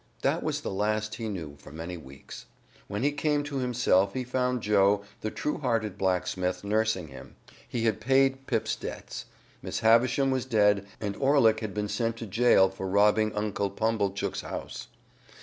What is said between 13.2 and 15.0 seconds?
Uncle Pumblechook's house.